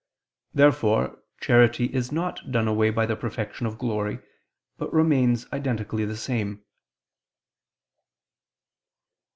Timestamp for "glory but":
3.77-4.91